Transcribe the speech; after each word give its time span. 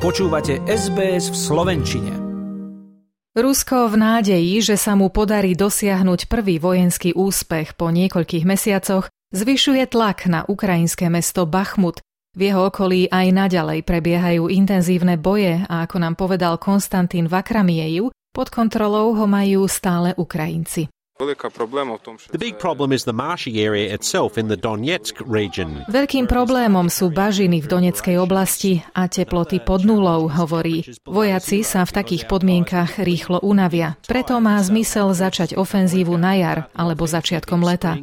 Počúvate 0.00 0.64
SBS 0.64 1.28
v 1.28 1.36
Slovenčine. 1.36 2.12
Rusko 3.36 3.92
v 3.92 4.00
nádeji, 4.00 4.64
že 4.64 4.80
sa 4.80 4.96
mu 4.96 5.12
podarí 5.12 5.52
dosiahnuť 5.52 6.24
prvý 6.24 6.56
vojenský 6.56 7.12
úspech 7.12 7.76
po 7.76 7.92
niekoľkých 7.92 8.48
mesiacoch, 8.48 9.12
zvyšuje 9.36 9.84
tlak 9.92 10.24
na 10.24 10.48
ukrajinské 10.48 11.12
mesto 11.12 11.44
Bachmut. 11.44 12.00
V 12.32 12.48
jeho 12.48 12.72
okolí 12.72 13.12
aj 13.12 13.28
naďalej 13.28 13.84
prebiehajú 13.84 14.48
intenzívne 14.48 15.20
boje 15.20 15.68
a 15.68 15.84
ako 15.84 15.96
nám 16.00 16.16
povedal 16.16 16.56
Konstantín 16.56 17.28
Vakramieju, 17.28 18.08
pod 18.32 18.48
kontrolou 18.48 19.12
ho 19.12 19.28
majú 19.28 19.68
stále 19.68 20.16
Ukrajinci. 20.16 20.88
The 21.20 22.40
big 22.40 22.56
problem 22.56 22.96
is 22.96 23.04
the 23.04 23.12
marshy 23.12 23.60
area 23.60 23.92
itself 23.92 24.40
in 24.40 24.48
the 24.48 24.56
Donetsk 24.56 25.20
region. 25.28 25.84
Veľkým 25.92 26.24
problémom 26.24 26.88
sú 26.88 27.12
bažiny 27.12 27.60
v 27.60 27.68
Doneckej 27.68 28.16
oblasti 28.16 28.80
a 28.96 29.04
teploty 29.04 29.60
pod 29.60 29.84
nulou, 29.84 30.32
hovorí. 30.32 30.80
Vojaci 31.04 31.60
sa 31.60 31.84
v 31.84 31.92
takých 31.92 32.24
podmienkach 32.24 32.96
rýchlo 33.04 33.36
unavia. 33.44 34.00
Preto 34.08 34.40
má 34.40 34.56
zmysel 34.64 35.12
začať 35.12 35.60
ofenzívu 35.60 36.16
na 36.16 36.40
jar 36.40 36.58
alebo 36.72 37.04
začiatkom 37.04 37.60
leta. 37.68 38.00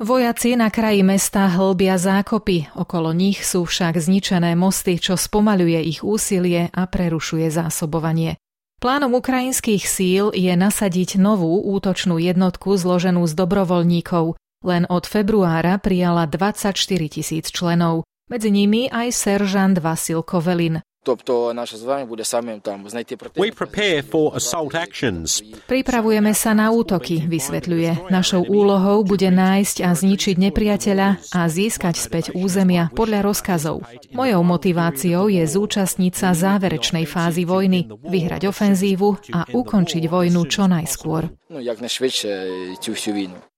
Vojaci 0.00 0.56
na 0.56 0.68
kraji 0.72 1.04
mesta 1.06 1.46
hlbia 1.46 1.94
zákopy, 1.94 2.74
okolo 2.74 3.14
nich 3.14 3.44
sú 3.46 3.68
však 3.68 4.02
zničené 4.02 4.58
mosty, 4.58 4.98
čo 4.98 5.14
spomaľuje 5.14 5.78
ich 5.84 6.00
úsilie 6.02 6.72
a 6.74 6.82
prerušuje 6.90 7.46
zásobovanie. 7.52 8.40
Plánom 8.80 9.12
ukrajinských 9.20 9.84
síl 9.84 10.32
je 10.32 10.56
nasadiť 10.56 11.20
novú 11.20 11.60
útočnú 11.68 12.16
jednotku 12.16 12.80
zloženú 12.80 13.28
z 13.28 13.36
dobrovoľníkov. 13.36 14.40
Len 14.64 14.88
od 14.88 15.04
februára 15.04 15.76
prijala 15.76 16.24
24 16.24 16.72
tisíc 17.12 17.52
členov, 17.52 18.08
medzi 18.32 18.48
nimi 18.48 18.88
aj 18.88 19.12
seržant 19.12 19.76
Vasil 19.76 20.24
Kovelin. 20.24 20.80
Pripravujeme 25.64 26.32
sa 26.36 26.52
na 26.52 26.66
útoky, 26.68 27.24
vysvetľuje. 27.24 28.12
Našou 28.12 28.44
úlohou 28.44 29.00
bude 29.00 29.32
nájsť 29.32 29.76
a 29.80 29.96
zničiť 29.96 30.36
nepriateľa 30.36 31.08
a 31.32 31.40
získať 31.48 31.96
späť 31.96 32.24
územia 32.36 32.92
podľa 32.92 33.24
rozkazov. 33.24 33.80
Mojou 34.12 34.44
motiváciou 34.44 35.32
je 35.32 35.40
zúčastniť 35.48 36.12
sa 36.12 36.36
záverečnej 36.36 37.08
fázy 37.08 37.48
vojny, 37.48 37.88
vyhrať 37.88 38.52
ofenzívu 38.52 39.32
a 39.32 39.48
ukončiť 39.48 40.04
vojnu 40.04 40.44
čo 40.52 40.68
najskôr. 40.68 41.32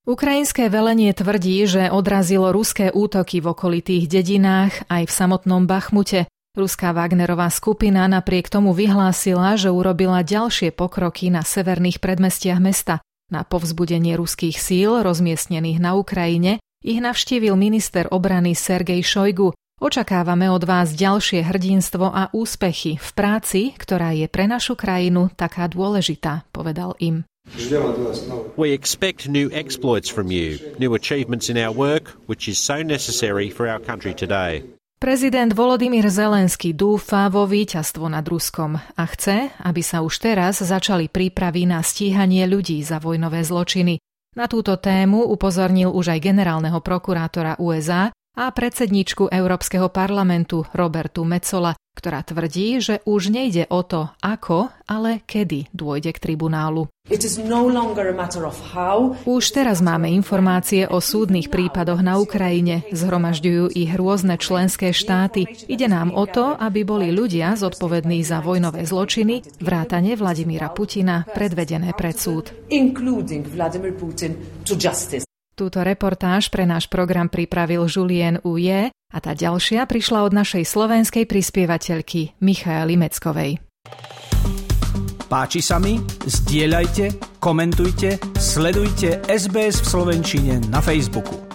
Ukrajinské 0.03 0.67
velenie 0.67 1.15
tvrdí, 1.15 1.63
že 1.63 1.87
odrazilo 1.87 2.51
ruské 2.51 2.91
útoky 2.91 3.39
v 3.39 3.55
okolitých 3.55 4.11
dedinách 4.11 4.83
aj 4.91 5.07
v 5.07 5.13
samotnom 5.15 5.71
Bachmute, 5.71 6.27
Ruská 6.53 6.93
Wagnerová 6.93 7.49
skupina 7.49 8.05
napriek 8.05 8.53
tomu 8.53 8.77
vyhlásila, 8.77 9.57
že 9.57 9.73
urobila 9.73 10.21
ďalšie 10.21 10.69
pokroky 10.77 11.33
na 11.33 11.41
severných 11.41 11.97
predmestiach 11.97 12.61
mesta. 12.61 13.01
Na 13.33 13.41
povzbudenie 13.41 14.21
ruských 14.21 14.61
síl 14.61 15.01
rozmiestnených 15.01 15.81
na 15.81 15.97
Ukrajine 15.97 16.61
ich 16.85 17.01
navštívil 17.01 17.57
minister 17.57 18.05
obrany 18.13 18.53
Sergej 18.53 19.01
Šojgu. 19.01 19.57
Očakávame 19.81 20.53
od 20.53 20.69
vás 20.69 20.93
ďalšie 20.93 21.41
hrdinstvo 21.41 22.13
a 22.13 22.29
úspechy 22.37 23.01
v 23.01 23.11
práci, 23.17 23.73
ktorá 23.73 24.13
je 24.13 24.29
pre 24.29 24.45
našu 24.45 24.77
krajinu 24.77 25.33
taká 25.33 25.65
dôležitá, 25.73 26.45
povedal 26.53 26.93
im. 27.01 27.25
We 28.61 28.77
expect 28.77 29.25
new 29.25 29.49
exploits 29.57 30.13
from 30.13 30.29
you, 30.29 30.61
new 30.77 30.93
achievements 30.93 31.49
in 31.49 31.57
our 31.57 31.73
work, 31.73 32.13
which 32.29 32.45
is 32.45 32.61
so 32.61 32.85
necessary 32.85 33.49
for 33.49 33.65
our 33.65 33.81
country 33.81 34.13
today. 34.13 34.82
Prezident 35.03 35.51
Volodymyr 35.51 36.07
Zelenský 36.07 36.79
dúfa 36.79 37.27
vo 37.27 37.43
víťazstvo 37.43 38.07
nad 38.07 38.23
Ruskom 38.23 38.79
a 38.79 39.05
chce, 39.11 39.51
aby 39.67 39.83
sa 39.83 39.99
už 39.99 40.23
teraz 40.23 40.63
začali 40.63 41.11
prípravy 41.11 41.67
na 41.67 41.83
stíhanie 41.83 42.47
ľudí 42.47 42.79
za 42.87 43.03
vojnové 43.03 43.43
zločiny. 43.43 43.99
Na 44.39 44.47
túto 44.47 44.79
tému 44.79 45.27
upozornil 45.27 45.91
už 45.91 46.15
aj 46.15 46.23
generálneho 46.23 46.79
prokurátora 46.79 47.59
USA 47.59 48.15
a 48.15 48.45
predsedničku 48.55 49.27
Európskeho 49.27 49.91
parlamentu 49.91 50.71
Robertu 50.71 51.27
Mecola, 51.27 51.75
ktorá 51.93 52.25
tvrdí, 52.25 52.81
že 52.81 53.05
už 53.05 53.29
nejde 53.29 53.69
o 53.69 53.85
to, 53.85 54.09
ako, 54.25 54.73
ale 54.89 55.21
kedy 55.29 55.69
dôjde 55.77 56.11
k 56.17 56.19
tribunálu. 56.19 56.89
No 57.43 57.61
už 59.27 59.45
teraz 59.51 59.83
máme 59.83 60.07
informácie 60.15 60.87
o 60.87 61.03
súdnych 61.03 61.51
prípadoch 61.51 61.99
na 61.99 62.23
Ukrajine, 62.23 62.87
zhromažďujú 62.95 63.75
ich 63.75 63.91
rôzne 63.99 64.39
členské 64.39 64.95
štáty. 64.95 65.51
Ide 65.67 65.91
nám 65.91 66.15
o 66.15 66.25
to, 66.31 66.55
aby 66.55 66.87
boli 66.87 67.11
ľudia 67.11 67.59
zodpovední 67.59 68.23
za 68.23 68.39
vojnové 68.39 68.87
zločiny, 68.87 69.43
vrátane 69.59 70.15
Vladimíra 70.15 70.71
Putina, 70.71 71.27
predvedené 71.27 71.91
pred 71.99 72.15
súd. 72.15 72.55
Túto 75.63 75.79
reportáž 75.79 76.51
pre 76.51 76.67
náš 76.67 76.91
program 76.91 77.31
pripravil 77.31 77.87
Julien 77.87 78.43
Uje 78.43 78.91
a 78.91 79.19
tá 79.23 79.31
ďalšia 79.31 79.87
prišla 79.87 80.27
od 80.27 80.35
našej 80.35 80.67
slovenskej 80.67 81.23
prispievateľky 81.23 82.35
Michaely 82.43 82.99
Meckovej. 82.99 83.63
Páči 85.31 85.63
sa 85.63 85.79
mi? 85.79 86.03
Zdieľajte, 86.27 87.39
komentujte, 87.39 88.19
sledujte 88.43 89.23
SBS 89.31 89.87
v 89.87 89.87
Slovenčine 89.87 90.59
na 90.67 90.83
Facebooku. 90.83 91.52